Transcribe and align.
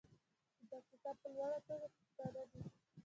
د 0.57 0.61
پکتیکا 0.69 1.11
په 1.21 1.27
لوړه 1.33 1.59
توګه 1.67 1.87
پښتانه 1.95 2.41
دي. 2.51 2.61